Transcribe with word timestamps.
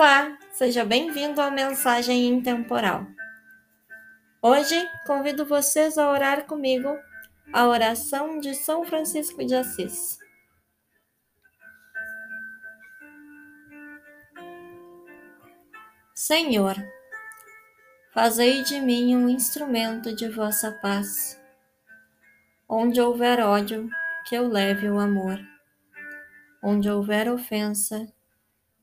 Olá, 0.00 0.38
seja 0.52 0.84
bem-vindo 0.84 1.40
à 1.40 1.50
Mensagem 1.50 2.28
Intemporal. 2.28 3.04
Hoje 4.40 4.88
convido 5.04 5.44
vocês 5.44 5.98
a 5.98 6.08
orar 6.08 6.46
comigo 6.46 6.96
a 7.52 7.66
oração 7.66 8.38
de 8.38 8.54
São 8.54 8.84
Francisco 8.84 9.44
de 9.44 9.56
Assis. 9.56 10.20
Senhor, 16.14 16.76
fazei 18.14 18.62
de 18.62 18.80
mim 18.80 19.16
um 19.16 19.28
instrumento 19.28 20.14
de 20.14 20.28
vossa 20.28 20.70
paz. 20.80 21.42
Onde 22.68 23.00
houver 23.00 23.40
ódio, 23.40 23.90
que 24.28 24.36
eu 24.36 24.46
leve 24.46 24.88
o 24.88 25.00
amor. 25.00 25.40
Onde 26.62 26.88
houver 26.88 27.28
ofensa, 27.28 28.06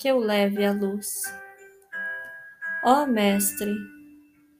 que 0.00 0.08
eu 0.08 0.18
leve 0.18 0.64
a 0.64 0.72
luz. 0.72 1.22
Ó 2.82 3.04
Mestre, 3.04 3.76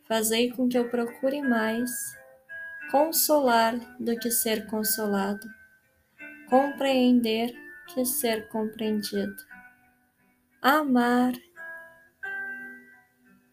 fazei 0.06 0.52
com 0.52 0.68
que 0.68 0.76
eu 0.76 0.90
procure 0.90 1.40
mais 1.40 1.90
consolar 2.90 3.74
do 3.98 4.18
que 4.18 4.30
ser 4.30 4.66
consolado, 4.66 5.48
compreender 6.50 7.54
que 7.88 8.04
ser 8.04 8.48
compreendido, 8.48 9.42
amar 10.60 11.32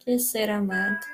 que 0.00 0.18
ser 0.18 0.50
amado, 0.50 1.06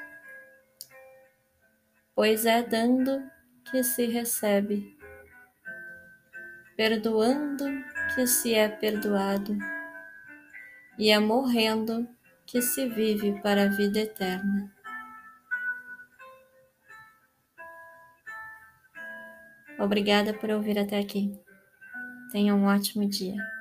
pois 2.17 2.47
é 2.47 2.65
dando 2.65 3.23
que 3.71 3.85
se 3.85 4.07
recebe, 4.07 4.99
perdoando 6.77 7.65
que 8.17 8.27
se 8.27 8.55
é 8.55 8.69
perdoado 8.69 9.57
e 10.99 11.11
é 11.11 11.19
morrendo 11.19 12.09
que 12.47 12.61
se 12.61 12.89
vive 12.89 13.41
para 13.41 13.65
a 13.65 13.69
vida 13.69 14.01
eterna. 14.01 14.73
Obrigada 19.79 20.33
por 20.33 20.51
ouvir 20.51 20.79
até 20.79 20.99
aqui. 20.99 21.39
Tenha 22.31 22.55
um 22.55 22.65
ótimo 22.65 23.09
dia. 23.09 23.54